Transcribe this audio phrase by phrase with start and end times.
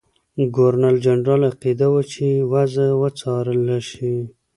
[0.55, 4.13] ګورنرجنرال عقیده وه چې وضع وڅارله شي.